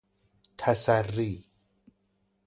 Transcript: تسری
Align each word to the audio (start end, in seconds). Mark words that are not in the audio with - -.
تسری 0.57 1.45